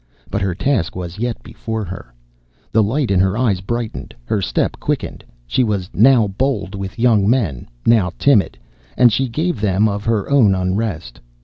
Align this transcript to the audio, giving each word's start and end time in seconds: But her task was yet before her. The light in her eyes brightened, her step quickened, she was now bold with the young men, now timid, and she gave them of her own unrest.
But 0.31 0.41
her 0.41 0.55
task 0.55 0.95
was 0.95 1.19
yet 1.19 1.43
before 1.43 1.83
her. 1.85 2.11
The 2.71 2.81
light 2.81 3.11
in 3.11 3.19
her 3.19 3.37
eyes 3.37 3.61
brightened, 3.61 4.15
her 4.25 4.41
step 4.41 4.79
quickened, 4.79 5.23
she 5.45 5.63
was 5.63 5.91
now 5.93 6.27
bold 6.29 6.73
with 6.73 6.95
the 6.95 7.03
young 7.03 7.29
men, 7.29 7.67
now 7.85 8.11
timid, 8.17 8.57
and 8.97 9.13
she 9.13 9.29
gave 9.29 9.61
them 9.61 9.87
of 9.87 10.03
her 10.05 10.27
own 10.27 10.55
unrest. 10.55 11.19